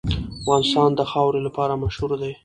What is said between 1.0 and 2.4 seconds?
خاوره لپاره مشهور دی.